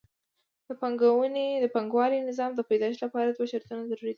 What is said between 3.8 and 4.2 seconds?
ضروري دي